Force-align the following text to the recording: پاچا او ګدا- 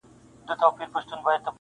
پاچا 0.45 0.65
او 0.67 0.73
ګدا- 1.25 1.49